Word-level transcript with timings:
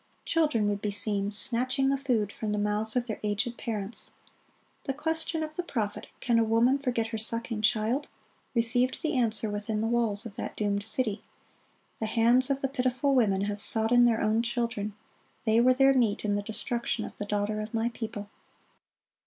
Children 0.25 0.67
would 0.67 0.81
be 0.81 0.89
seen 0.89 1.29
snatching 1.29 1.89
the 1.89 1.95
food 1.97 2.31
from 2.31 2.51
the 2.53 2.57
mouths 2.57 2.95
of 2.95 3.05
their 3.05 3.19
aged 3.21 3.55
parents. 3.55 4.13
The 4.85 4.95
question 4.95 5.43
of 5.43 5.55
the 5.55 5.61
prophet, 5.61 6.07
"Can 6.19 6.39
a 6.39 6.43
woman 6.43 6.79
forget 6.79 7.09
her 7.09 7.19
sucking 7.19 7.61
child?"(42) 7.61 8.07
received 8.55 9.03
the 9.03 9.15
answer 9.15 9.47
within 9.47 9.79
the 9.79 9.85
walls 9.85 10.25
of 10.25 10.37
that 10.37 10.55
doomed 10.55 10.83
city, 10.83 11.21
"The 11.99 12.07
hands 12.07 12.49
of 12.49 12.61
the 12.61 12.67
pitiful 12.67 13.13
women 13.13 13.41
have 13.41 13.61
sodden 13.61 14.05
their 14.05 14.21
own 14.21 14.41
children: 14.41 14.95
they 15.45 15.61
were 15.61 15.75
their 15.75 15.93
meat 15.93 16.25
in 16.25 16.33
the 16.33 16.41
destruction 16.41 17.05
of 17.05 17.15
the 17.17 17.25
daughter 17.25 17.61
of 17.61 17.71
my 17.71 17.89
people." 17.89 18.27